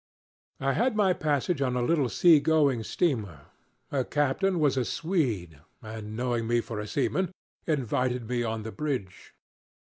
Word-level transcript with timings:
"I 0.59 0.73
had 0.73 0.95
my 0.95 1.13
passage 1.13 1.61
on 1.61 1.75
a 1.75 1.83
little 1.83 2.09
sea 2.09 2.39
going 2.39 2.81
steamer. 2.83 3.41
Her 3.91 4.03
captain 4.03 4.59
was 4.59 4.75
a 4.75 4.83
Swede, 4.83 5.59
and 5.79 6.15
knowing 6.17 6.47
me 6.47 6.59
for 6.59 6.79
a 6.79 6.87
seaman, 6.87 7.31
invited 7.67 8.27
me 8.27 8.41
on 8.41 8.63
the 8.63 8.71
bridge. 8.71 9.35